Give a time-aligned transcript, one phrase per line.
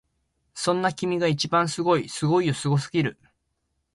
[0.55, 3.19] そんな君が一番すごいすごいよすごすぎる！